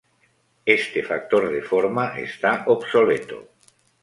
Este 0.65 1.03
factor 1.03 1.51
de 1.51 1.61
forma 1.61 2.17
está 2.17 2.51
obsoleto. 2.65 3.49